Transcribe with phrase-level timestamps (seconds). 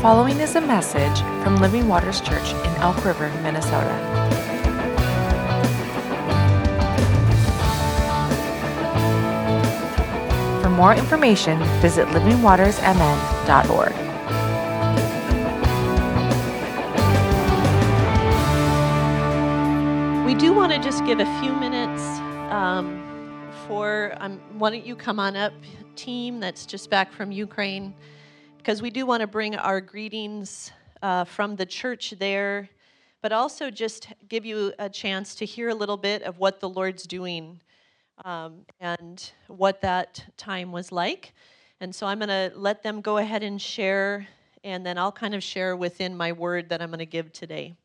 [0.00, 3.94] following is a message from Living Waters Church in Elk River, Minnesota.
[10.62, 13.92] For more information, visit livingwatersmn.org.
[20.26, 22.00] We do want to just give a few minutes
[22.50, 23.02] um,
[23.66, 25.52] for, um, why don't you come on up,
[25.94, 27.92] team that's just back from Ukraine,
[28.60, 32.68] because we do want to bring our greetings uh, from the church there,
[33.22, 36.68] but also just give you a chance to hear a little bit of what the
[36.68, 37.58] Lord's doing
[38.22, 41.32] um, and what that time was like.
[41.80, 44.28] And so I'm going to let them go ahead and share,
[44.62, 47.76] and then I'll kind of share within my word that I'm going to give today.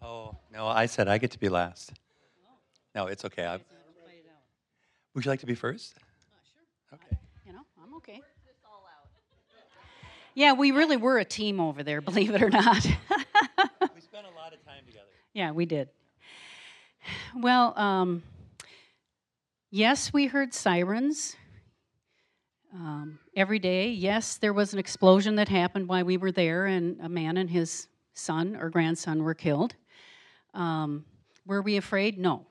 [0.00, 1.94] Oh, no, I said I get to be last.
[2.94, 3.44] No, it's okay.
[3.44, 3.58] I,
[5.14, 5.96] would you like to be first?
[6.92, 7.16] Okay.
[7.46, 8.22] You know, I'm okay.
[10.38, 12.86] Yeah, we really were a team over there, believe it or not.
[12.86, 15.08] We spent a lot of time together.
[15.32, 15.88] yeah, we did.
[17.34, 18.22] Well, um,
[19.72, 21.34] yes, we heard sirens
[22.72, 23.88] um, every day.
[23.88, 27.50] Yes, there was an explosion that happened while we were there, and a man and
[27.50, 29.74] his son or grandson were killed.
[30.54, 31.04] Um,
[31.46, 32.16] were we afraid?
[32.16, 32.46] No.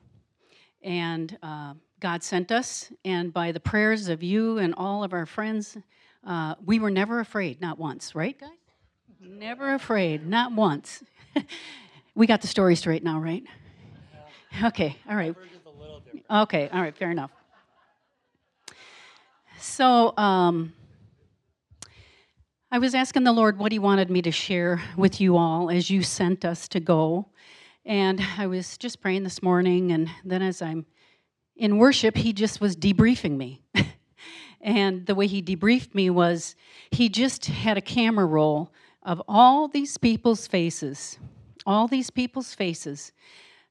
[0.81, 5.25] And uh, God sent us, and by the prayers of you and all of our
[5.25, 5.77] friends,
[6.25, 8.49] uh, we were never afraid, not once, right, guys?
[9.21, 11.03] Never afraid, not once.
[12.15, 13.43] we got the story straight now, right?
[14.63, 15.35] Okay, all right.
[15.35, 16.25] Version's a little different.
[16.31, 17.29] Okay, all right, fair enough.
[19.59, 20.73] So, um,
[22.71, 25.89] I was asking the Lord what He wanted me to share with you all as
[25.89, 27.27] you sent us to go.
[27.85, 30.85] And I was just praying this morning, and then as I'm
[31.55, 33.61] in worship, He just was debriefing me.
[34.67, 36.55] and the way He debriefed me was
[36.91, 38.71] He just had a camera roll
[39.01, 41.17] of all these people's faces,
[41.65, 43.11] all these people's faces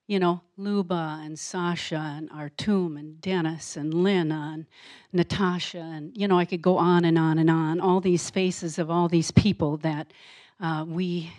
[0.06, 4.66] you know, Luba and Sasha and Artum and Dennis and Lynn and
[5.12, 7.80] Natasha, and you know, I could go on and on and on.
[7.80, 10.12] All these faces of all these people that
[10.60, 11.32] uh, we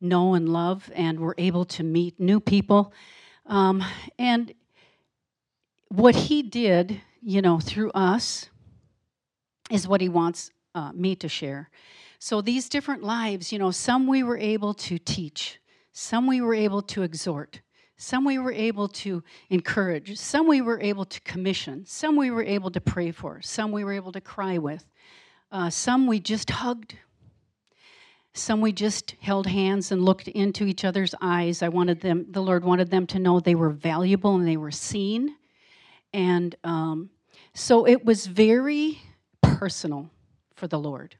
[0.00, 2.92] know and love, and we're able to meet new people.
[3.46, 3.84] Um,
[4.18, 4.52] and
[5.88, 8.48] what he did, you know, through us
[9.70, 11.70] is what he wants uh, me to share.
[12.18, 15.58] So these different lives, you know, some we were able to teach,
[15.92, 17.60] some we were able to exhort.
[18.02, 20.18] Some we were able to encourage.
[20.18, 21.86] Some we were able to commission.
[21.86, 23.40] Some we were able to pray for.
[23.42, 24.84] Some we were able to cry with.
[25.52, 26.96] Uh, some we just hugged.
[28.34, 31.62] Some we just held hands and looked into each other's eyes.
[31.62, 34.72] I wanted them, the Lord wanted them to know they were valuable and they were
[34.72, 35.36] seen.
[36.12, 37.10] And um,
[37.54, 39.00] so it was very
[39.62, 40.10] personal
[40.56, 41.14] for the Lord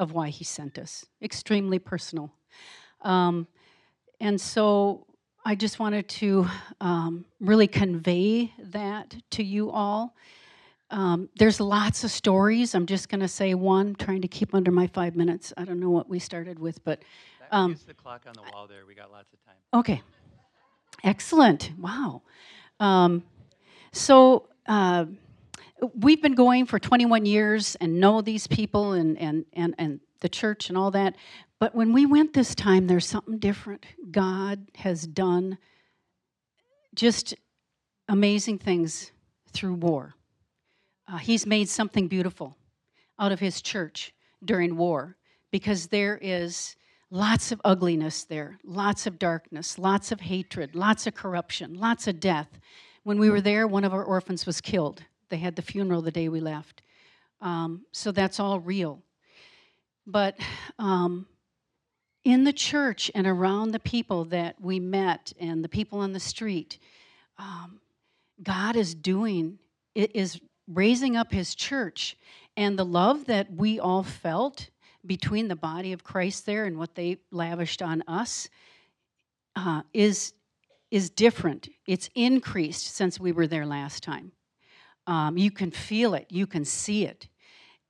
[0.00, 2.32] of why He sent us, extremely personal.
[3.02, 3.46] Um,
[4.18, 5.06] and so
[5.44, 6.48] I just wanted to
[6.80, 10.16] um, really convey that to you all.
[10.90, 12.74] Um, there's lots of stories.
[12.74, 15.52] I'm just going to say one, trying to keep under my five minutes.
[15.56, 16.98] I don't know what we started with, but
[17.38, 18.86] That Um, is the clock on the wall there.
[18.86, 19.54] We got lots of time.
[19.72, 20.02] okay.
[21.04, 21.70] Excellent.
[21.78, 22.22] Wow.
[22.80, 23.22] Um,
[23.92, 25.04] so uh,
[25.94, 30.28] we've been going for 21 years and know these people and, and, and, and the
[30.28, 31.14] church and all that.
[31.58, 33.84] But when we went this time, there's something different.
[34.10, 35.58] God has done
[36.94, 37.34] just
[38.08, 39.12] amazing things
[39.52, 40.14] through war.
[41.06, 42.56] Uh, he's made something beautiful
[43.18, 44.12] out of his church
[44.44, 45.16] during war
[45.50, 46.76] because there is
[47.10, 52.20] lots of ugliness there, lots of darkness, lots of hatred, lots of corruption, lots of
[52.20, 52.48] death.
[53.04, 55.02] When we were there, one of our orphans was killed.
[55.28, 56.82] They had the funeral the day we left.
[57.40, 59.00] Um, so that's all real.
[60.06, 60.38] But
[60.78, 61.26] um,
[62.24, 66.20] in the church and around the people that we met and the people on the
[66.20, 66.78] street,
[67.38, 67.80] um,
[68.42, 69.58] God is doing,
[69.94, 72.16] is raising up his church.
[72.56, 74.70] And the love that we all felt
[75.06, 78.48] between the body of Christ there and what they lavished on us
[79.56, 80.32] uh, is,
[80.90, 81.68] is different.
[81.86, 84.32] It's increased since we were there last time.
[85.08, 87.28] Um, you can feel it, you can see it.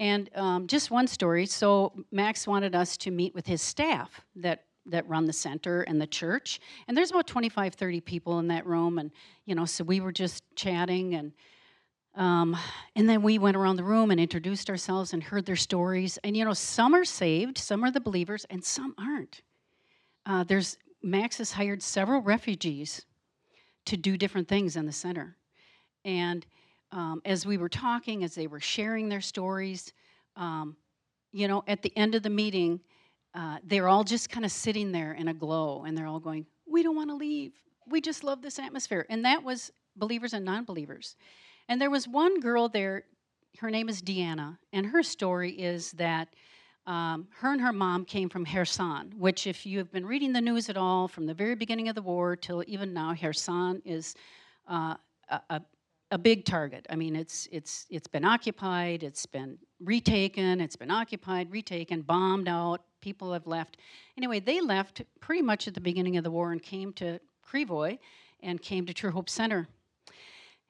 [0.01, 1.45] And um, just one story.
[1.47, 6.01] So Max wanted us to meet with his staff that that run the center and
[6.01, 6.61] the church.
[6.87, 8.99] And there's about 25, 30 people in that room.
[8.99, 9.11] And
[9.45, 11.33] you know, so we were just chatting and.
[12.15, 12.57] Um,
[12.97, 16.19] and then we went around the room and introduced ourselves and heard their stories.
[16.25, 19.43] And you know, some are saved, some are the believers, and some aren't.
[20.27, 23.03] Uh, there's Max has hired several refugees
[23.85, 25.37] to do different things in the center.
[26.05, 26.45] And
[26.93, 29.93] um, as we were talking, as they were sharing their stories,
[30.37, 30.77] um,
[31.33, 32.81] you know, at the end of the meeting,
[33.35, 36.47] uh, they're all just kind of sitting there in a glow and they're all going,
[36.67, 37.53] We don't want to leave.
[37.87, 39.07] We just love this atmosphere.
[39.09, 41.17] And that was believers and non believers.
[41.69, 43.05] And there was one girl there,
[43.59, 46.29] her name is Deanna, and her story is that
[46.87, 50.41] um, her and her mom came from Kherson, which, if you have been reading the
[50.41, 54.15] news at all, from the very beginning of the war till even now, Kherson is
[54.67, 54.95] uh,
[55.29, 55.63] a, a,
[56.11, 56.87] a big target.
[56.91, 62.49] I mean, it's it's it's been occupied, it's been retaken, it's been occupied, retaken, bombed
[62.49, 62.83] out.
[63.01, 63.77] People have left.
[64.17, 67.99] Anyway, they left pretty much at the beginning of the war and came to Krivoy
[68.43, 69.69] and came to True Hope Center.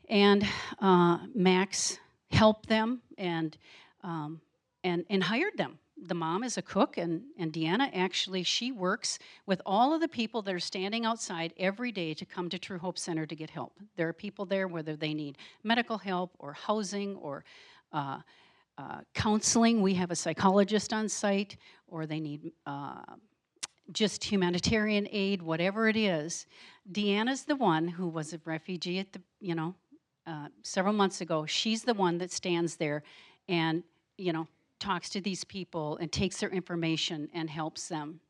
[0.09, 0.47] And
[0.81, 1.99] uh, Max
[2.31, 3.57] helped them and
[4.03, 4.41] um,
[4.85, 9.19] and and hired them the mom is a cook and, and deanna actually she works
[9.47, 12.79] with all of the people that are standing outside every day to come to true
[12.79, 13.73] hope center to get help.
[13.97, 17.45] There are people there whether they need medical help or housing or
[17.93, 18.19] uh,
[18.77, 19.83] uh, counseling.
[19.83, 21.57] We have a psychologist on site
[21.89, 23.03] or they need uh,
[23.93, 26.47] just humanitarian aid whatever it is.
[26.93, 29.75] Deanna's the one who was a refugee at the you know
[30.27, 31.47] uh, several months ago.
[31.47, 33.03] She's the one that stands there
[33.49, 33.83] and
[34.17, 34.47] you know
[34.79, 38.21] talks to these people and takes their information and helps them.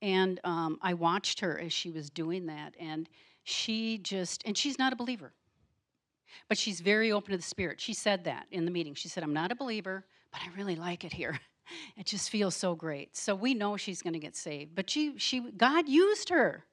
[0.00, 3.08] And um, I watched her as she was doing that, and
[3.42, 5.32] she just, and she's not a believer,
[6.48, 7.80] but she's very open to the Spirit.
[7.80, 8.94] She said that in the meeting.
[8.94, 11.38] She said, I'm not a believer, but I really like it here.
[11.98, 13.14] It just feels so great.
[13.14, 14.74] So we know she's going to get saved.
[14.74, 16.64] But she, she, God used her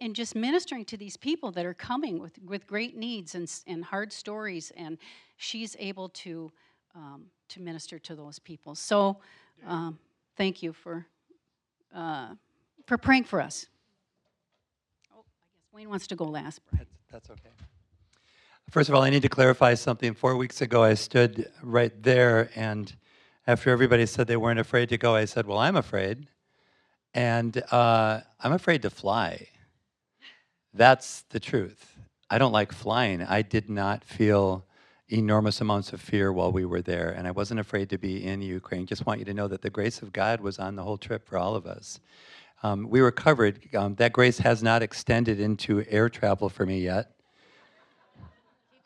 [0.00, 3.84] and just ministering to these people that are coming with, with great needs and, and
[3.84, 4.98] hard stories, and
[5.36, 6.52] she's able to
[6.94, 8.74] um, to minister to those people.
[8.74, 9.18] So,
[9.66, 9.98] um,
[10.36, 11.06] thank you for
[11.94, 12.34] uh,
[12.86, 13.66] for praying for us.
[15.14, 16.60] Oh, I guess Wayne wants to go last.
[16.72, 17.50] That's, that's okay.
[18.70, 20.14] First of all, I need to clarify something.
[20.14, 22.94] Four weeks ago, I stood right there, and
[23.46, 26.28] after everybody said they weren't afraid to go, I said, "Well, I'm afraid,
[27.12, 29.48] and uh, I'm afraid to fly."
[30.72, 31.96] That's the truth.
[32.30, 33.22] I don't like flying.
[33.22, 34.64] I did not feel
[35.12, 38.42] enormous amounts of fear while we were there, and I wasn't afraid to be in
[38.42, 38.86] Ukraine.
[38.86, 41.26] Just want you to know that the grace of God was on the whole trip
[41.26, 42.00] for all of us.
[42.62, 43.60] Um, we were covered.
[43.74, 47.12] Um, that grace has not extended into air travel for me yet.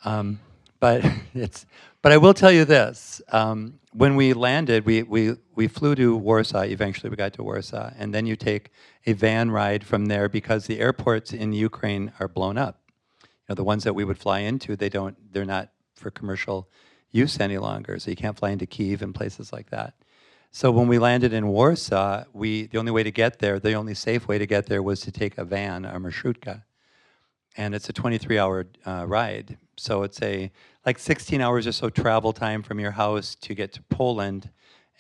[0.04, 0.40] Um,
[0.80, 1.04] but
[1.34, 1.66] it's.
[2.02, 6.16] But I will tell you this: um, when we landed, we, we we flew to
[6.16, 6.62] Warsaw.
[6.62, 8.70] Eventually, we got to Warsaw, and then you take
[9.06, 12.80] a van ride from there because the airports in Ukraine are blown up.
[13.22, 15.16] You know, the ones that we would fly into, they don't.
[15.32, 16.68] They're not for commercial
[17.10, 17.98] use any longer.
[17.98, 19.94] So you can't fly into Kiev and places like that.
[20.50, 23.94] So when we landed in Warsaw, we the only way to get there, the only
[23.94, 26.62] safe way to get there was to take a van, a marshrutka,
[27.56, 29.56] and it's a 23-hour uh, ride.
[29.76, 30.52] So it's a
[30.86, 34.50] like 16 hours or so travel time from your house to get to Poland,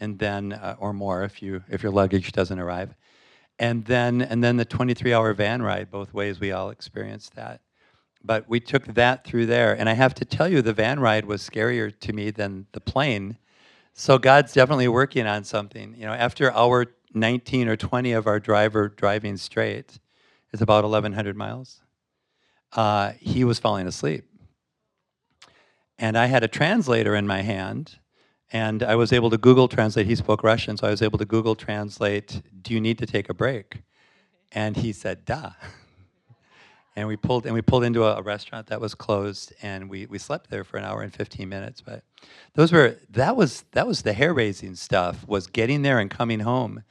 [0.00, 2.94] and then uh, or more if you if your luggage doesn't arrive,
[3.58, 6.40] and then and then the 23-hour van ride both ways.
[6.40, 7.60] We all experienced that
[8.24, 9.76] but we took that through there.
[9.76, 12.80] And I have to tell you, the van ride was scarier to me than the
[12.80, 13.38] plane.
[13.92, 15.94] So God's definitely working on something.
[15.96, 20.00] You know, after hour 19 or 20 of our driver driving straight,
[20.52, 21.80] it's about 1,100 miles,
[22.72, 24.24] uh, he was falling asleep.
[25.98, 27.98] And I had a translator in my hand,
[28.52, 30.06] and I was able to Google Translate.
[30.06, 33.28] He spoke Russian, so I was able to Google Translate, Do you need to take
[33.28, 33.82] a break?
[34.50, 35.50] And he said, Duh.
[36.96, 40.06] and we pulled and we pulled into a, a, restaurant that was closed and we,
[40.06, 42.04] we slept there for an hour and 15 minutes but
[42.54, 46.40] those were that was that was the hair raising stuff was getting there and coming
[46.40, 46.82] home.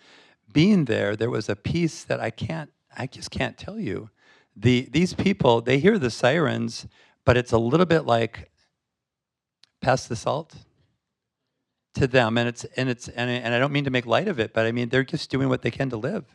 [0.52, 4.10] Being there there was a piece that i can't i just can't tell you.
[4.56, 6.88] The these people they hear the sirens
[7.26, 8.52] but it's a little bit like
[9.82, 10.56] pass the salt
[11.96, 14.40] to them and it's and it's and, and i don't mean to make light of
[14.40, 16.26] it but i mean they're just doing what they can to live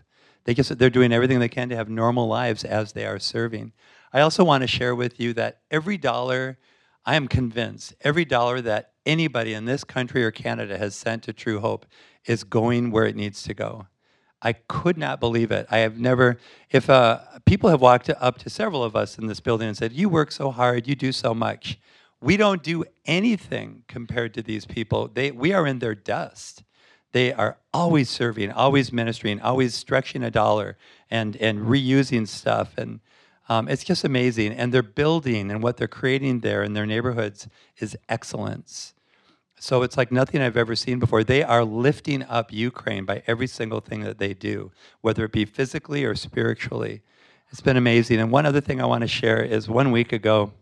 [0.44, 3.72] they just they're doing everything they can to have normal lives as they are serving.
[4.12, 6.58] I also want to share with you that every dollar,
[7.04, 11.32] I am convinced, every dollar that anybody in this country or Canada has sent to
[11.32, 11.86] True Hope
[12.24, 13.86] is going where it needs to go.
[14.40, 15.66] I could not believe it.
[15.70, 16.38] I have never,
[16.70, 19.92] if uh, people have walked up to several of us in this building and said,
[19.92, 21.78] You work so hard, you do so much.
[22.20, 25.08] We don't do anything compared to these people.
[25.08, 26.62] They, we are in their dust.
[27.12, 30.76] They are always serving, always ministering, always stretching a dollar
[31.10, 32.76] and, and reusing stuff.
[32.76, 33.00] And
[33.48, 34.52] um, it's just amazing.
[34.52, 37.48] And they're building and what they're creating there in their neighborhoods
[37.78, 38.94] is excellence.
[39.60, 41.24] So it's like nothing I've ever seen before.
[41.24, 45.44] They are lifting up Ukraine by every single thing that they do, whether it be
[45.44, 47.02] physically or spiritually.
[47.50, 48.20] It's been amazing.
[48.20, 50.52] And one other thing I want to share is one week ago,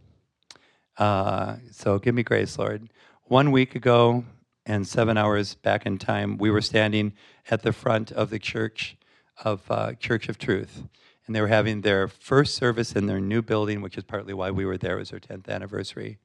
[0.97, 2.88] uh, so give me grace, Lord.
[3.25, 4.25] One week ago,
[4.67, 7.13] and seven hours back in time, we were standing
[7.51, 8.97] at the front of the church
[9.45, 10.83] of uh, Church of Truth.
[11.27, 14.51] And they were having their first service in their new building, which is partly why
[14.51, 14.97] we were there.
[14.97, 16.19] It was their 10th anniversary.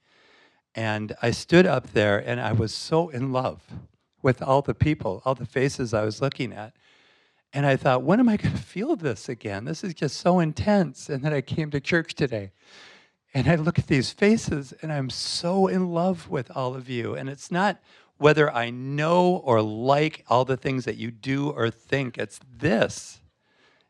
[0.74, 3.62] And I stood up there and I was so in love
[4.22, 6.74] with all the people, all the faces I was looking at.
[7.54, 9.66] And I thought, when am I going to feel this again?
[9.66, 11.10] This is just so intense.
[11.10, 12.52] And then I came to church today
[13.34, 17.16] and I look at these faces and I'm so in love with all of you.
[17.16, 17.80] And it's not
[18.22, 23.20] whether I know or like all the things that you do or think, it's this.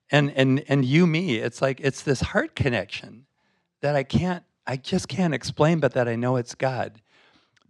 [0.10, 3.26] And, and, and you, me, it's like it's this heart connection
[3.82, 7.02] that I can't, I just can't explain, but that I know it's God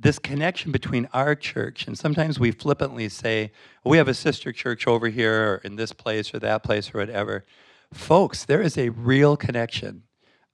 [0.01, 3.51] this connection between our church, and sometimes we flippantly say,
[3.86, 6.98] we have a sister church over here, or in this place, or that place, or
[6.98, 7.46] whatever.
[7.94, 10.03] Folks, there is a real connection,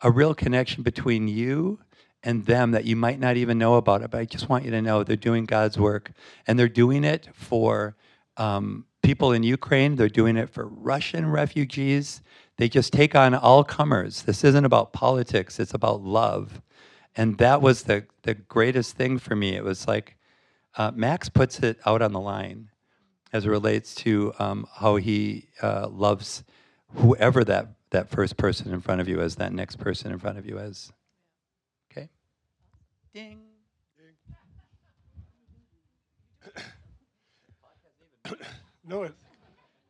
[0.02, 1.80] a real connection between you
[2.28, 4.12] and them that you might not even know about it.
[4.12, 6.12] But I just want you to know they're doing God's work,
[6.46, 7.96] and they're doing it for
[8.38, 12.22] um, people in Ukraine, they're doing it for Russian refugees.
[12.58, 14.24] They just take on all comers.
[14.24, 16.62] This isn't about politics, it's about love
[17.18, 19.56] and that was the the greatest thing for me.
[19.56, 20.18] It was like
[20.78, 22.70] uh, Max puts it out on the line
[23.34, 26.44] as it relates to um, how he uh, loves
[26.96, 30.38] whoever that that first person in front of you is, that next person in front
[30.38, 30.94] of you is.
[33.18, 33.36] Okay.
[38.24, 38.36] Ding.
[38.88, 39.16] no, it,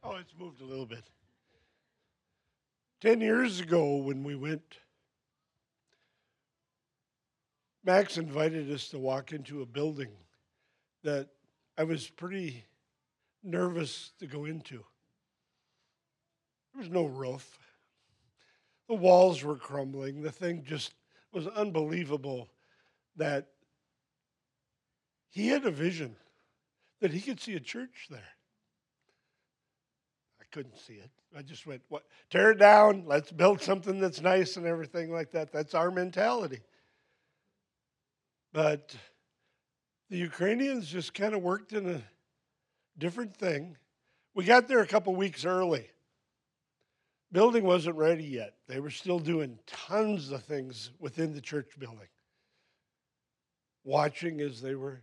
[0.02, 1.04] oh, it's moved a little bit.
[3.02, 4.80] Ten years ago, when we went
[7.84, 10.10] Max invited us to walk into a building
[11.04, 11.28] that
[11.78, 12.66] I was pretty
[13.44, 14.84] nervous to go into.
[16.74, 17.58] There was no roof.
[18.90, 20.22] The walls were crumbling.
[20.22, 20.94] The thing just
[21.32, 22.50] was unbelievable
[23.18, 23.48] that
[25.30, 26.16] he had a vision
[27.02, 28.20] that he could see a church there.
[30.42, 31.12] I couldn't see it.
[31.36, 32.04] I just went, what?
[32.30, 33.04] Tear it down.
[33.06, 35.52] Let's build something that's nice and everything like that.
[35.52, 36.62] That's our mentality.
[38.54, 38.96] But
[40.10, 42.02] the Ukrainians just kind of worked in a
[42.98, 43.78] different thing.
[44.34, 45.88] We got there a couple weeks early.
[47.32, 48.54] Building wasn't ready yet.
[48.68, 52.08] They were still doing tons of things within the church building.
[53.88, 55.02] Watching as they were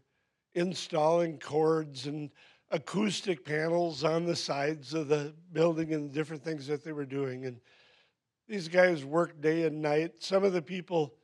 [0.55, 2.31] installing cords and
[2.71, 7.47] acoustic panels on the sides of the building and different things that they were doing.
[7.47, 7.61] And
[8.47, 10.13] these guys worked day and night.
[10.19, 11.15] Some of the people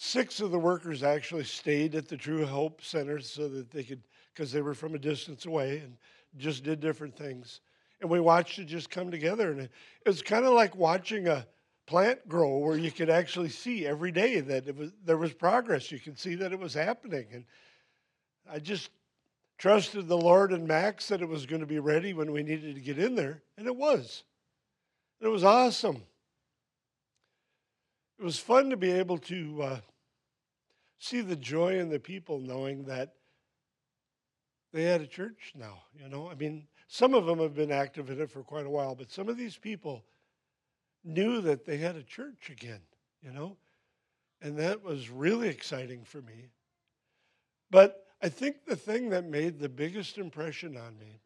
[0.00, 4.00] Six of the workers actually stayed at the True Hope Center so that they could,
[4.32, 5.96] because they were from a distance away and
[6.36, 7.62] just did different things.
[8.00, 9.50] And we watched it just come together.
[9.50, 9.70] And it,
[10.06, 11.44] was kind of like watching a
[11.88, 15.90] plant grow where you could actually see every day that it was, there was progress.
[15.90, 17.26] You could see that it was happening.
[17.32, 17.44] And
[18.48, 18.90] I just
[19.58, 22.74] trusted the Lord and Max that it was going to be ready when we needed
[22.76, 23.42] to get in there.
[23.56, 24.22] And it was.
[25.20, 26.02] It was awesome
[28.18, 29.80] it was fun to be able to uh,
[30.98, 33.14] see the joy in the people knowing that
[34.72, 35.82] they had a church now.
[36.00, 38.70] You know, I mean, some of them have been active in it for quite a
[38.70, 40.04] while, but some of these people
[41.04, 42.80] knew that they had a church again,
[43.22, 43.56] you know,
[44.42, 46.50] and that was really exciting for me.
[47.70, 51.20] But I think the thing that made the biggest impression on me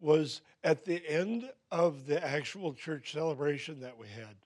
[0.00, 4.36] was at the end of the actual church celebration that we had.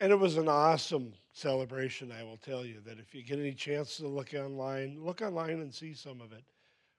[0.00, 3.52] And it was an awesome celebration, I will tell you, that if you get any
[3.52, 6.44] chance to look online, look online and see some of it.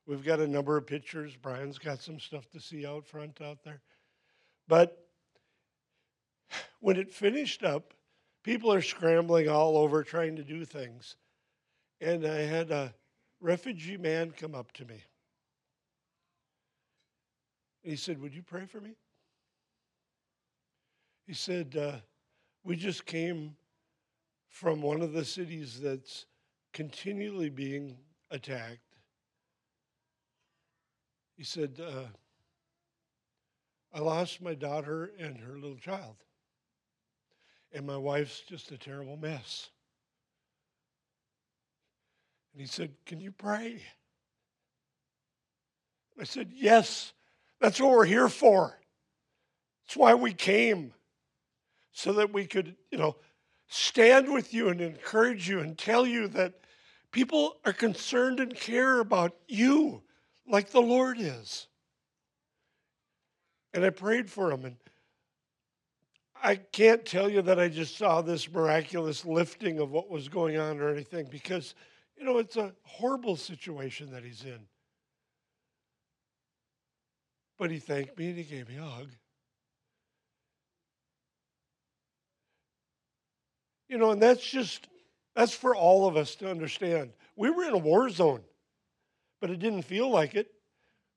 [0.05, 1.35] We've got a number of pictures.
[1.35, 3.81] Brian's got some stuff to see out front out there.
[4.67, 5.07] But
[6.79, 7.93] when it finished up,
[8.43, 11.15] people are scrambling all over trying to do things.
[11.99, 12.93] And I had a
[13.39, 15.03] refugee man come up to me.
[17.83, 18.95] He said, Would you pray for me?
[21.25, 21.97] He said, uh,
[22.63, 23.55] we just came
[24.49, 26.25] from one of the cities that's
[26.73, 27.95] continually being
[28.31, 28.97] attacked.
[31.37, 32.07] He said, uh,
[33.93, 36.17] I lost my daughter and her little child.
[37.73, 39.69] And my wife's just a terrible mess.
[42.53, 43.81] And he said, Can you pray?
[46.19, 47.13] I said, Yes,
[47.59, 48.77] that's what we're here for.
[49.85, 50.93] That's why we came
[51.91, 53.15] so that we could, you know,
[53.67, 56.53] stand with you and encourage you and tell you that
[57.11, 60.01] people are concerned and care about you
[60.47, 61.67] like the Lord is.
[63.73, 64.65] And I prayed for him.
[64.65, 64.75] And
[66.43, 70.57] I can't tell you that I just saw this miraculous lifting of what was going
[70.57, 71.75] on or anything because
[72.21, 74.59] You know, it's a horrible situation that he's in.
[77.57, 79.09] But he thanked me and he gave me a hug.
[83.89, 84.87] You know, and that's just,
[85.35, 87.11] that's for all of us to understand.
[87.35, 88.41] We were in a war zone,
[89.41, 90.51] but it didn't feel like it.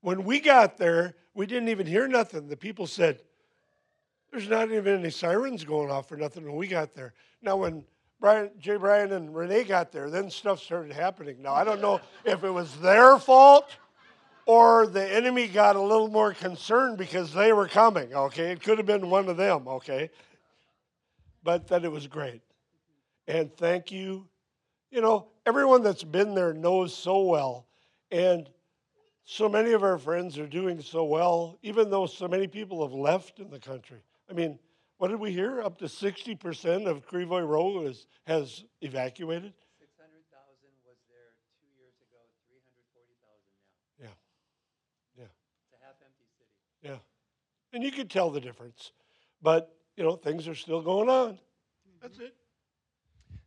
[0.00, 2.48] When we got there, we didn't even hear nothing.
[2.48, 3.20] The people said,
[4.34, 7.14] there's not even any sirens going off or nothing when we got there.
[7.40, 7.84] Now, when
[8.20, 11.40] Brian, Jay Brian and Renae got there, then stuff started happening.
[11.40, 13.70] Now, I don't know if it was their fault
[14.44, 18.50] or the enemy got a little more concerned because they were coming, okay?
[18.50, 20.10] It could have been one of them, okay?
[21.44, 22.42] But that it was great.
[23.28, 24.26] And thank you.
[24.90, 27.66] You know, everyone that's been there knows so well.
[28.10, 28.50] And
[29.24, 32.94] so many of our friends are doing so well, even though so many people have
[32.94, 34.00] left in the country.
[34.30, 34.58] I mean,
[34.98, 35.60] what did we hear?
[35.60, 39.52] Up to 60% of Krivoy Rog is, has evacuated?
[39.78, 43.52] 600,000 was there two years ago, 340,000
[44.00, 44.08] now.
[44.08, 44.14] Yeah.
[45.18, 45.30] Yeah.
[45.64, 46.56] It's a half empty city.
[46.82, 46.98] Yeah.
[47.72, 48.92] And you could tell the difference.
[49.42, 51.38] But, you know, things are still going on.
[52.00, 52.34] That's it.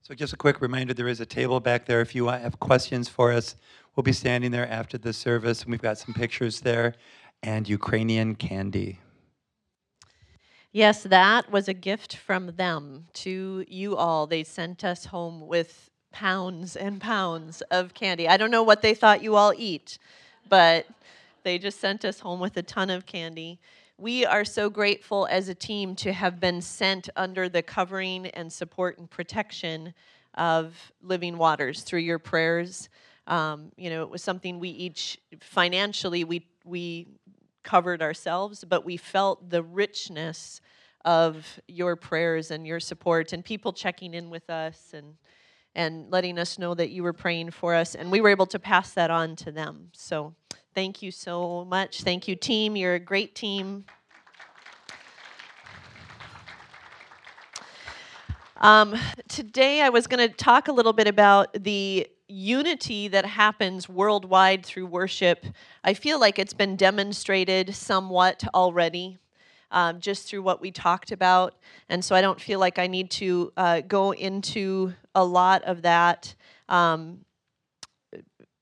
[0.04, 2.02] So, just a quick reminder there is a table back there.
[2.02, 3.56] If you have questions for us,
[3.96, 6.96] we'll be standing there after the service, and we've got some pictures there
[7.44, 9.00] and Ukrainian candy.
[10.78, 14.28] Yes, that was a gift from them to you all.
[14.28, 18.30] They sent us home with pounds and pounds of candy.
[18.30, 19.98] I don't know what they thought you all eat,
[20.48, 20.86] but
[21.42, 23.58] they just sent us home with a ton of candy.
[23.98, 28.54] We are so grateful as a team to have been sent under the covering and
[28.54, 29.96] support and protection
[30.36, 32.88] of Living Waters through your prayers.
[33.26, 37.08] Um, you know, it was something we each financially we we
[37.68, 40.62] covered ourselves, but we felt the richness
[41.04, 45.16] of your prayers and your support and people checking in with us and
[45.76, 48.58] and letting us know that you were praying for us and we were able to
[48.58, 49.90] pass that on to them.
[49.94, 50.34] So
[50.74, 52.02] thank you so much.
[52.02, 52.76] Thank you team.
[52.76, 53.86] You're a great team.
[58.60, 58.96] Um,
[59.28, 64.66] today, I was going to talk a little bit about the unity that happens worldwide
[64.66, 65.46] through worship.
[65.84, 69.18] I feel like it's been demonstrated somewhat already.
[69.70, 71.54] Um, just through what we talked about.
[71.90, 75.82] And so I don't feel like I need to uh, go into a lot of
[75.82, 76.34] that.
[76.70, 77.26] Um,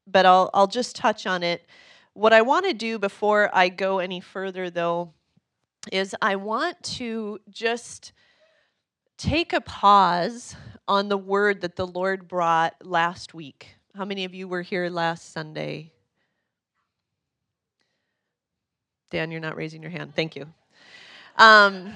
[0.07, 1.67] but I'll, I'll just touch on it.
[2.13, 5.13] What I want to do before I go any further, though,
[5.91, 8.13] is I want to just
[9.17, 10.55] take a pause
[10.87, 13.75] on the word that the Lord brought last week.
[13.95, 15.91] How many of you were here last Sunday?
[19.09, 20.13] Dan, you're not raising your hand.
[20.15, 20.45] Thank you.
[21.37, 21.93] Um,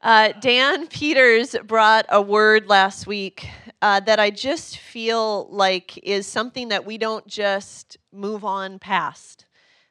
[0.00, 3.48] uh, Dan Peters brought a word last week
[3.82, 9.44] uh, that I just feel like is something that we don't just move on past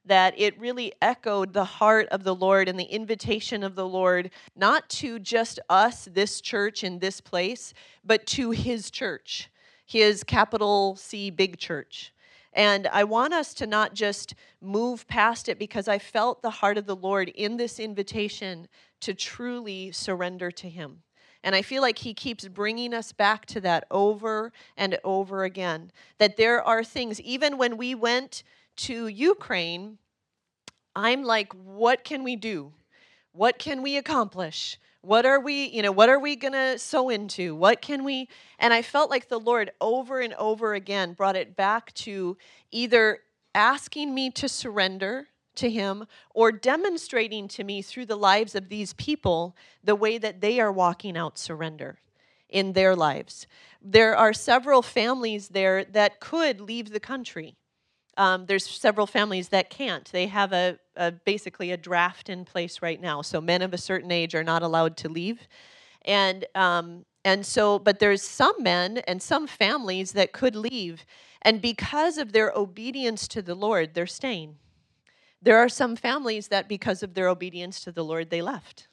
[0.07, 4.31] that it really echoed the heart of the Lord and the invitation of the Lord,
[4.55, 9.49] not to just us, this church in this place, but to His church,
[9.85, 12.13] His capital C big church.
[12.53, 16.77] And I want us to not just move past it because I felt the heart
[16.77, 18.67] of the Lord in this invitation
[19.01, 21.03] to truly surrender to Him.
[21.43, 25.91] And I feel like he keeps bringing us back to that over and over again.
[26.17, 28.43] That there are things, even when we went
[28.77, 29.97] to Ukraine,
[30.95, 32.73] I'm like, what can we do?
[33.31, 34.79] What can we accomplish?
[35.01, 37.55] What are we, you know, what are we going to sow into?
[37.55, 38.27] What can we?
[38.59, 42.35] And I felt like the Lord over and over again brought it back to
[42.71, 43.19] either
[43.53, 48.93] asking me to surrender to Him or demonstrating to me through the lives of these
[48.93, 51.99] people the way that they are walking out surrender
[52.49, 53.45] in their lives.
[53.81, 57.55] There are several families there that could leave the country
[58.17, 60.05] um, there's several families that can't.
[60.11, 63.21] They have a, a, basically a draft in place right now.
[63.21, 65.47] So men of a certain age are not allowed to leave,
[66.03, 71.05] and um, and so but there's some men and some families that could leave,
[71.43, 74.57] and because of their obedience to the Lord, they're staying.
[75.41, 78.87] There are some families that because of their obedience to the Lord, they left.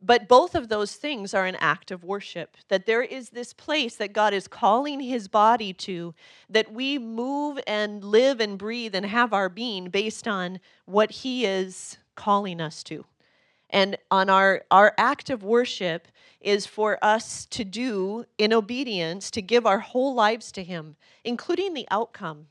[0.00, 2.56] But both of those things are an act of worship.
[2.68, 6.14] That there is this place that God is calling his body to,
[6.50, 11.46] that we move and live and breathe and have our being based on what he
[11.46, 13.04] is calling us to.
[13.70, 16.08] And on our, our act of worship
[16.40, 21.74] is for us to do in obedience, to give our whole lives to him, including
[21.74, 22.46] the outcome.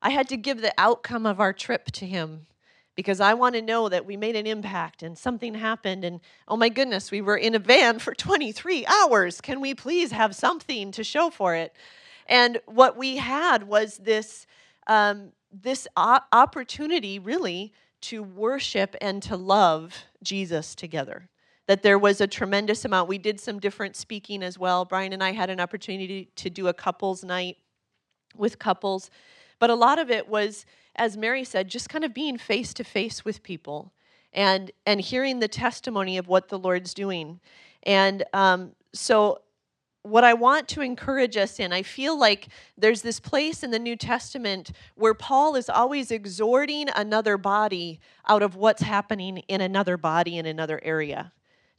[0.00, 2.46] I had to give the outcome of our trip to him
[2.94, 6.04] because I want to know that we made an impact and something happened.
[6.04, 9.40] And oh my goodness, we were in a van for 23 hours.
[9.40, 11.74] Can we please have something to show for it?
[12.26, 14.46] And what we had was this,
[14.86, 21.28] um, this opportunity, really, to worship and to love Jesus together.
[21.66, 23.08] That there was a tremendous amount.
[23.08, 24.84] We did some different speaking as well.
[24.84, 27.56] Brian and I had an opportunity to do a couples night
[28.36, 29.10] with couples.
[29.58, 32.84] But a lot of it was as Mary said, just kind of being face to
[32.84, 33.92] face with people
[34.32, 37.40] and and hearing the testimony of what the Lord's doing.
[37.84, 39.40] And um, so,
[40.02, 43.78] what I want to encourage us in, I feel like there's this place in the
[43.78, 49.96] New Testament where Paul is always exhorting another body out of what's happening in another
[49.96, 51.32] body in another area.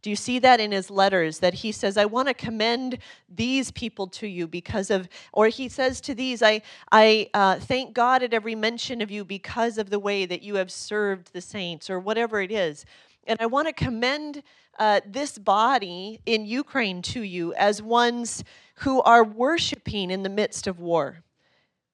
[0.06, 3.72] Do you see that in his letters that he says, I want to commend these
[3.72, 8.22] people to you because of, or he says to these, I, I uh, thank God
[8.22, 11.90] at every mention of you because of the way that you have served the saints,
[11.90, 12.86] or whatever it is.
[13.26, 14.44] And I want to commend
[14.78, 18.44] uh, this body in Ukraine to you as ones
[18.76, 21.24] who are worshiping in the midst of war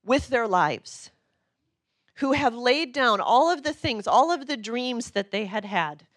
[0.04, 1.12] with their lives,
[2.16, 5.64] who have laid down all of the things, all of the dreams that they had
[5.64, 6.08] had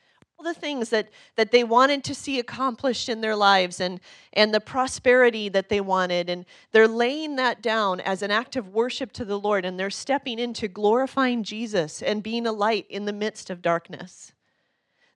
[0.43, 4.01] the things that, that they wanted to see accomplished in their lives and,
[4.33, 6.29] and the prosperity that they wanted.
[6.29, 9.91] And they're laying that down as an act of worship to the Lord, and they're
[9.91, 14.33] stepping into glorifying Jesus and being a light in the midst of darkness.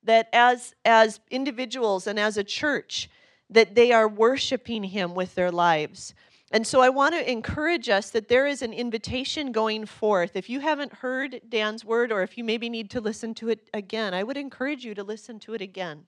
[0.02, 3.10] That as, as individuals and as a church,
[3.50, 6.14] that they are worshiping Him with their lives.
[6.50, 10.34] And so I want to encourage us that there is an invitation going forth.
[10.34, 13.68] If you haven't heard Dan's word, or if you maybe need to listen to it
[13.74, 16.06] again, I would encourage you to listen to it again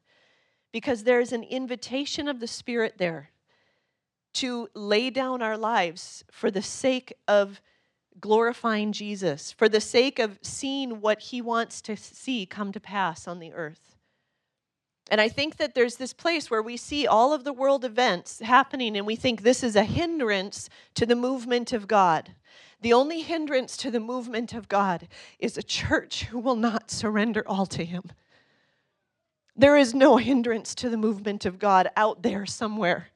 [0.72, 3.30] because there is an invitation of the Spirit there
[4.32, 7.60] to lay down our lives for the sake of
[8.20, 13.26] glorifying Jesus, for the sake of seeing what He wants to see come to pass
[13.26, 13.89] on the earth.
[15.10, 18.38] And I think that there's this place where we see all of the world events
[18.38, 22.34] happening and we think this is a hindrance to the movement of God.
[22.80, 25.08] The only hindrance to the movement of God
[25.40, 28.04] is a church who will not surrender all to Him.
[29.56, 33.08] There is no hindrance to the movement of God out there somewhere.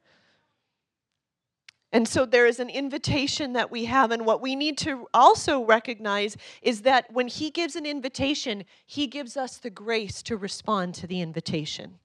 [1.95, 4.11] And so there is an invitation that we have.
[4.11, 9.07] And what we need to also recognize is that when He gives an invitation, He
[9.07, 12.01] gives us the grace to respond to the invitation.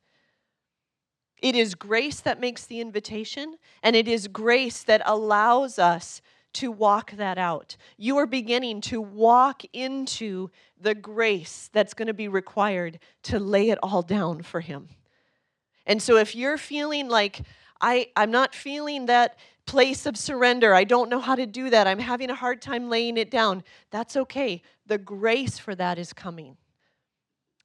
[1.42, 6.22] It is grace that makes the invitation, and it is grace that allows us
[6.54, 7.76] to walk that out.
[7.98, 13.72] You are beginning to walk into the grace that's going to be required to lay
[13.72, 14.90] it all down for Him.
[15.88, 17.42] And so if you're feeling like,
[17.82, 19.38] I, I'm not feeling that
[19.70, 20.74] place of surrender.
[20.74, 21.86] I don't know how to do that.
[21.86, 23.64] I'm having a hard time laying it down.
[23.92, 24.64] That's okay.
[24.88, 26.58] The grace for that is coming.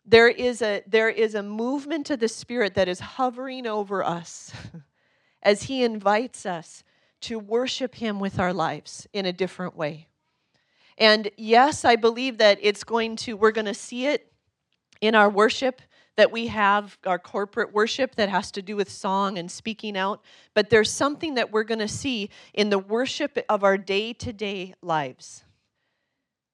[0.04, 4.52] There is a, there is a movement of the Spirit that is hovering over us
[5.42, 6.84] as He invites us
[7.22, 10.08] to worship Him with our lives in a different way.
[10.98, 14.30] And yes, I believe that it's going to, we're going to see it
[15.00, 15.80] in our worship
[16.16, 20.22] that we have our corporate worship that has to do with song and speaking out,
[20.54, 24.32] but there's something that we're going to see in the worship of our day to
[24.32, 25.44] day lives.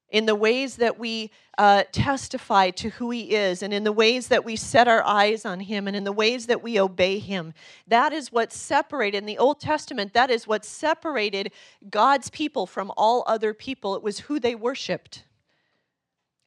[0.08, 4.26] In the ways that we uh, testify to who He is, and in the ways
[4.26, 7.54] that we set our eyes on Him, and in the ways that we obey Him.
[7.86, 11.52] That is what separated, in the Old Testament, that is what separated
[11.88, 13.94] God's people from all other people.
[13.94, 15.22] It was who they worshiped.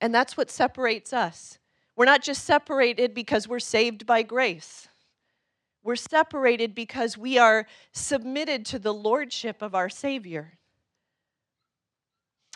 [0.02, 1.58] And that's what separates us.
[1.96, 4.88] We're not just separated because we're saved by grace.
[5.84, 10.54] We're separated because we are submitted to the lordship of our Savior.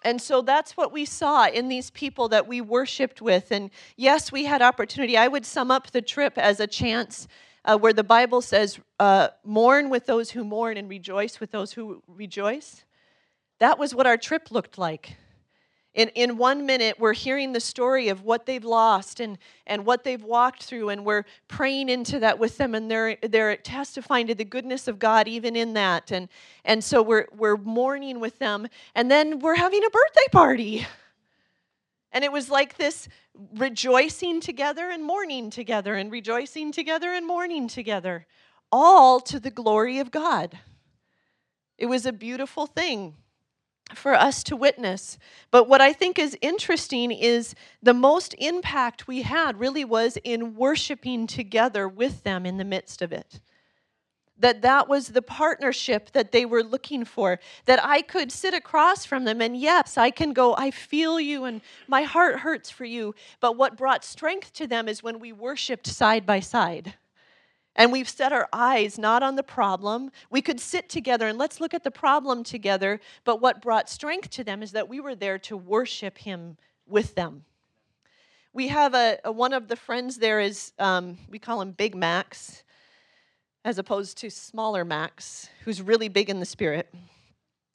[0.04, 3.52] And so that's what we saw in these people that we worshiped with.
[3.52, 5.17] And yes, we had opportunity.
[5.17, 7.28] I would sum up the trip as a chance
[7.65, 11.73] uh, where the Bible says, uh, mourn with those who mourn and rejoice with those
[11.73, 12.86] who rejoice.
[13.60, 15.17] That was what our trip looked like
[15.97, 20.03] in, in one minute, we're hearing the story of what they've lost and, and what
[20.03, 24.36] they've walked through, and we're praying into that with them, and they're, they're testifying to
[24.36, 26.12] the goodness of God even in that.
[26.12, 26.29] And,
[26.63, 30.88] and so we're, we're mourning with them, and then we're having a birthday party.
[32.12, 33.10] And it was like this
[33.55, 38.27] rejoicing together and mourning together, and rejoicing together and mourning together,
[38.71, 40.60] all to the glory of God.
[41.79, 43.15] It was a beautiful thing
[43.95, 45.17] for us to witness.
[45.52, 50.56] But what I think is interesting is the most impact we had really was in
[50.56, 53.39] worshiping together with them in the midst of it.
[54.39, 59.06] that that was the partnership that they were looking for that i could sit across
[59.06, 62.86] from them and yes i can go i feel you and my heart hurts for
[62.86, 66.93] you but what brought strength to them is when we worshiped side by side
[67.77, 70.11] and we've set our eyes not on the problem.
[70.31, 72.99] We could sit together and let's look at the problem together.
[73.23, 77.13] But what brought strength to them is that we were there to worship Him with
[77.13, 77.45] them.
[78.51, 81.93] We have a, a one of the friends there is, um, we call him Big
[81.93, 82.63] Max,
[83.63, 86.91] as opposed to smaller Max, who's really big in the spirit.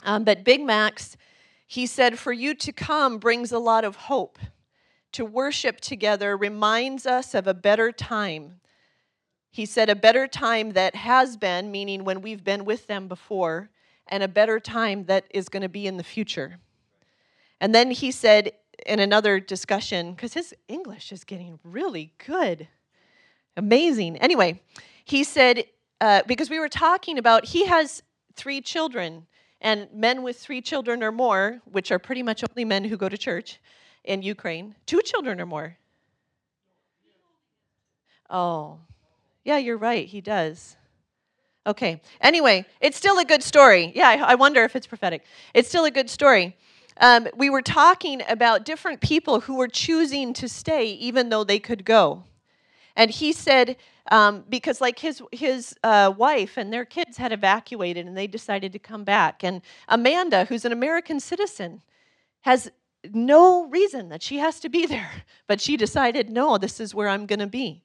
[0.03, 1.17] Um, but Big Max,
[1.69, 4.41] he said, for you to come brings a lot of hope.
[5.13, 8.61] To worship together reminds us of a better time
[9.53, 13.69] he said, a better time that has been, meaning when we've been with them before,
[14.09, 16.59] and a better time that is going to be in the future.
[17.61, 18.53] And then he said
[18.87, 22.67] in another discussion, because his English is getting really good,
[23.57, 24.17] amazing.
[24.17, 24.63] Anyway,
[25.05, 25.65] he said,
[26.01, 28.03] uh, because we were talking about, he has
[28.35, 29.27] three children,
[29.61, 33.09] and men with three children or more, which are pretty much only men who go
[33.09, 33.61] to church
[34.03, 35.77] in Ukraine, two children or more.
[38.31, 38.79] Oh,
[39.45, 40.07] yeah, you're right.
[40.07, 40.77] He does.
[41.67, 42.01] Okay.
[42.21, 43.93] Anyway, it's still a good story.
[43.95, 45.25] Yeah, I, wonder if it's prophetic.
[45.55, 46.57] It's still a good story.
[47.01, 51.61] Um, we were talking about different people who were choosing to stay even though they
[51.61, 52.25] could go.
[52.97, 53.77] And he said,
[54.11, 58.73] um, because like his his uh, wife and their kids had evacuated and they decided
[58.73, 59.45] to come back.
[59.45, 61.83] And Amanda, who's an American citizen,
[62.43, 62.71] has
[63.13, 67.09] no reason that she has to be there, but she decided, no, this is where
[67.09, 67.85] I'm going to be.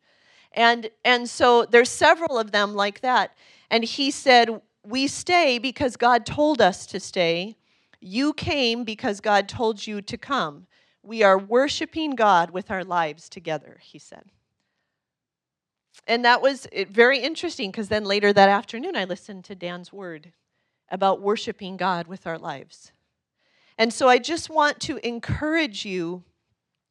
[0.58, 3.38] And, and so there's several of them like that.
[3.70, 7.58] And he said, We stay because God told us to stay.
[8.02, 10.66] You came because God told you to come.
[11.04, 14.32] We are worshiping God with our lives together, he said.
[16.08, 19.94] And that was eh, very interesting because then later that afternoon I listened to Dan's
[19.94, 20.34] word
[20.90, 22.92] about worshiping God with our lives.
[23.78, 26.24] And so I just want to encourage you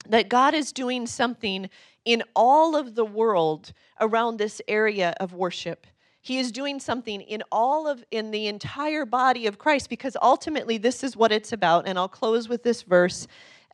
[0.09, 1.69] that God is doing something
[2.07, 5.87] in all of the world around this area of worship.
[6.23, 10.79] He is doing something in all of in the entire body of Christ because ultimately
[10.79, 11.87] this is what it's about.
[11.87, 13.27] And I'll close with this verse,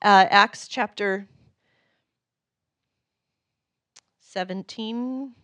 [0.02, 1.28] uh, Acts chapter
[4.20, 5.34] 17.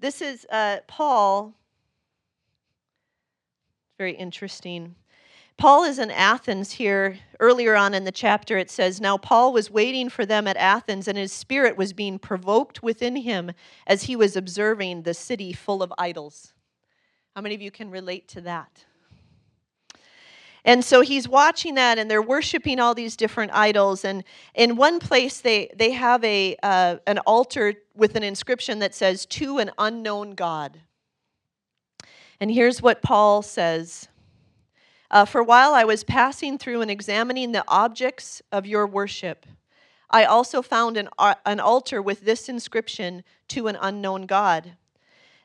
[0.00, 1.54] This is uh, Paul.
[3.96, 4.94] Very interesting.
[5.58, 7.18] Paul is in Athens here.
[7.40, 11.08] Earlier on in the chapter, it says, Now Paul was waiting for them at Athens,
[11.08, 13.50] and his spirit was being provoked within him
[13.84, 16.52] as he was observing the city full of idols.
[17.34, 18.84] How many of you can relate to that?
[20.64, 24.04] And so he's watching that, and they're worshiping all these different idols.
[24.04, 24.22] And
[24.54, 29.26] in one place, they, they have a, uh, an altar with an inscription that says,
[29.26, 30.82] To an unknown God.
[32.40, 34.08] And here's what Paul says
[35.10, 39.46] uh, for while I was passing through and examining the objects of your worship,
[40.10, 44.76] I also found an, uh, an altar with this inscription to an unknown God.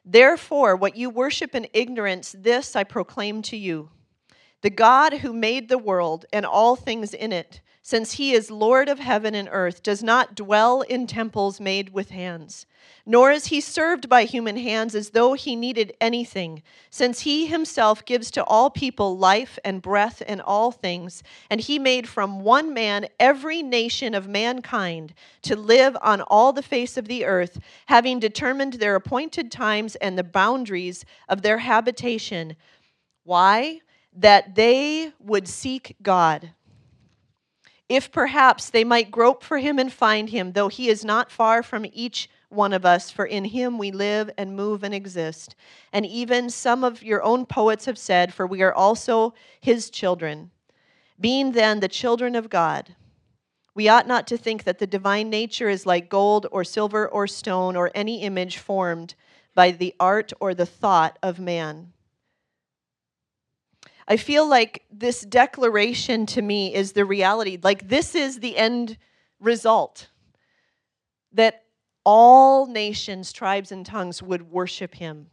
[0.05, 3.89] Therefore, what you worship in ignorance, this I proclaim to you
[4.61, 8.89] the God who made the world and all things in it, since he is Lord
[8.89, 12.65] of heaven and earth, does not dwell in temples made with hands
[13.05, 18.05] nor is he served by human hands as though he needed anything, since he himself
[18.05, 22.73] gives to all people life and breath and all things, and he made from one
[22.73, 28.19] man every nation of mankind to live on all the face of the earth, having
[28.19, 32.55] determined their appointed times and the boundaries of their habitation.
[33.23, 33.81] Why?
[34.13, 36.51] That they would seek God.
[37.93, 41.61] If perhaps they might grope for him and find him, though he is not far
[41.61, 45.55] from each one of us, for in him we live and move and exist.
[45.91, 50.49] And even some of your own poets have said, For we are also his children.
[51.19, 52.95] Being then the children of God,
[53.75, 57.27] we ought not to think that the divine nature is like gold or silver or
[57.27, 59.13] stone or any image formed
[59.53, 61.93] by the art or the thought of man.
[64.07, 67.57] I feel like this declaration to me is the reality.
[67.61, 68.97] Like, this is the end
[69.39, 70.09] result.
[71.31, 71.63] That
[72.03, 75.27] all nations, tribes, and tongues would worship him.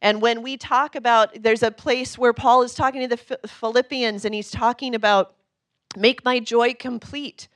[0.00, 4.24] And when we talk about, there's a place where Paul is talking to the Philippians
[4.24, 5.34] and he's talking about,
[5.96, 7.48] make my joy complete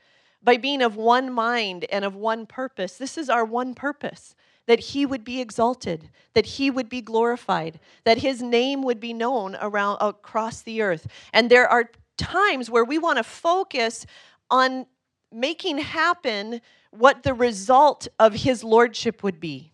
[0.42, 2.96] by being of one mind and of one purpose.
[2.96, 4.35] This is our one purpose
[4.70, 9.12] that he would be exalted, that he would be glorified, that his name would be
[9.12, 11.09] known around across the earth.
[11.33, 14.06] And there are times where we want to focus
[14.48, 14.87] on
[15.33, 16.61] making happen
[16.92, 19.72] what the result of his lordship would be.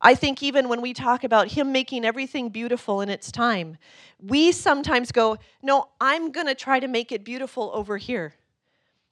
[0.00, 3.76] I think even when we talk about him making everything beautiful in its time,
[4.20, 8.34] we sometimes go, No, I'm going to try to make it beautiful over here.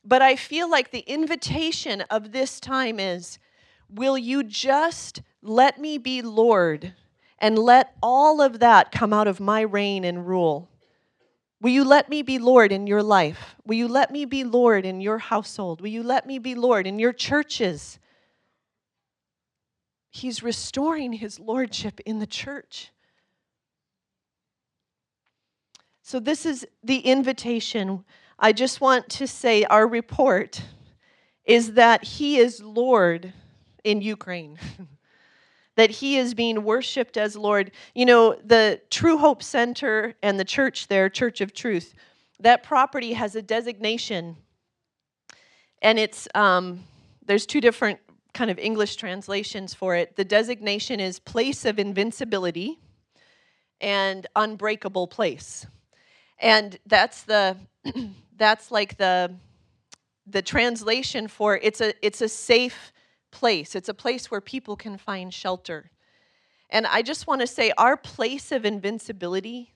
[0.04, 3.40] But I feel like the invitation of this time is
[3.92, 6.94] Will you just let me be Lord
[7.38, 10.68] and let all of that come out of my reign and rule?
[11.60, 13.56] Will you let me be Lord in your life?
[13.66, 15.80] Will you let me be Lord in your household?
[15.80, 17.98] Will you let me be Lord in your churches?
[20.10, 22.90] He's restoring his lordship in the church.
[26.02, 28.04] So, this is the invitation.
[28.38, 30.62] I just want to say our report
[31.44, 33.32] is that he is Lord
[33.84, 34.58] in Ukraine.
[35.76, 37.70] that he is being worshiped as Lord.
[37.94, 41.94] You know, the True Hope Center and the church there, Church of Truth,
[42.40, 44.36] that property has a designation.
[45.82, 46.84] And it's, um,
[47.24, 47.98] there's two different
[48.34, 50.16] kind of English translations for it.
[50.16, 52.78] The designation is place of invincibility
[53.80, 55.66] and unbreakable place.
[56.38, 57.56] And that's the,
[58.36, 59.34] that's like the,
[60.26, 62.92] the translation for it's a, it's a safe
[63.30, 63.74] place.
[63.74, 65.90] It's a place where people can find shelter.
[66.70, 69.74] And I just want to say our place of invincibility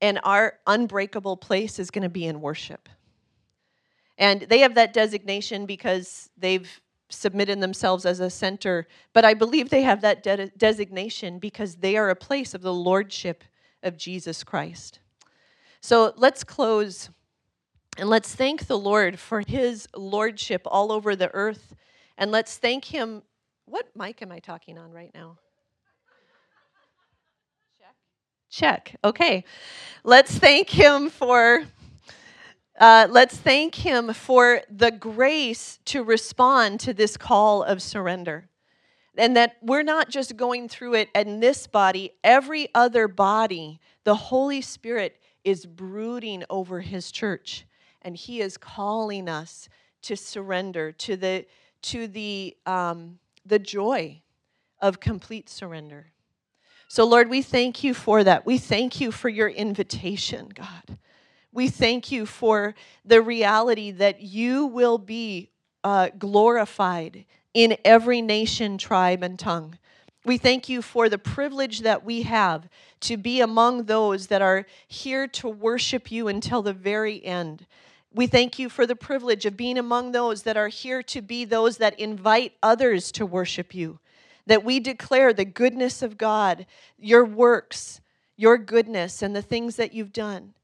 [0.00, 2.88] and our unbreakable place is going to be in worship.
[4.18, 9.70] And they have that designation because they've submitted themselves as a center, but I believe
[9.70, 13.44] they have that de- designation because they are a place of the lordship
[13.82, 15.00] of Jesus Christ.
[15.80, 17.10] So let's close
[17.96, 21.74] and let's thank the Lord for his lordship all over the earth
[22.18, 23.22] and let's thank Him.
[23.66, 25.38] What mic am I talking on right now?
[27.78, 27.94] Check.
[28.50, 28.96] Check.
[29.04, 29.44] Okay.
[30.04, 31.64] Let's thank Him for.
[32.78, 38.48] Uh, let's thank him for the grace to respond to this call of surrender.
[39.16, 44.16] And that we're not just going through it in this body, every other body, the
[44.16, 47.64] Holy Spirit is brooding over his church.
[48.02, 49.68] And he is calling us
[50.02, 51.46] to surrender to the
[51.84, 54.22] to the, um, the joy
[54.80, 56.06] of complete surrender.
[56.88, 58.46] So, Lord, we thank you for that.
[58.46, 60.98] We thank you for your invitation, God.
[61.52, 65.50] We thank you for the reality that you will be
[65.82, 69.78] uh, glorified in every nation, tribe, and tongue.
[70.24, 72.68] We thank you for the privilege that we have
[73.00, 77.66] to be among those that are here to worship you until the very end.
[78.14, 81.44] We thank you for the privilege of being among those that are here to be
[81.44, 83.98] those that invite others to worship you.
[84.46, 88.00] That we declare the goodness of God, your works,
[88.36, 90.54] your goodness, and the things that you've done.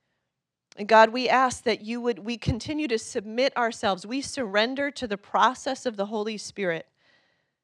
[0.77, 4.07] And God, we ask that you would, we continue to submit ourselves.
[4.07, 6.87] We surrender to the process of the Holy Spirit.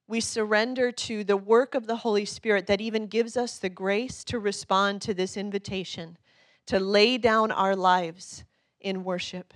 [0.09, 4.25] We surrender to the work of the Holy Spirit that even gives us the grace
[4.25, 6.19] to respond to this invitation,
[6.67, 8.45] to lay down our lives
[8.81, 9.55] in worship.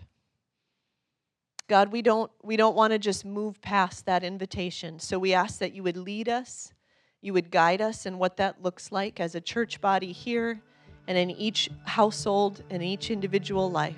[1.70, 4.98] God, we don't, we don't want to just move past that invitation.
[4.98, 6.72] So we ask that you would lead us,
[7.20, 10.61] you would guide us in what that looks like as a church body here
[11.06, 13.94] and in each household and each individual life.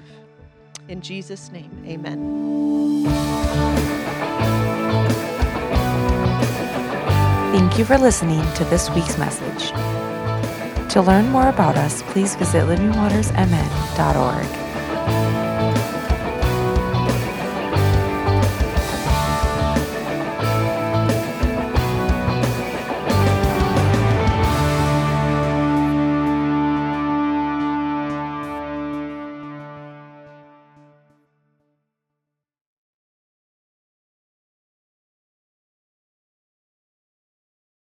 [0.89, 3.07] In Jesus' name, amen.
[7.55, 9.71] Thank you for listening to this week's message.
[10.93, 15.42] To learn more about us, please visit livingwatersmn.org.